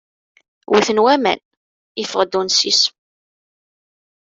[0.71, 1.39] Wwten waman,
[1.99, 2.81] yeffeɣ-d unsis.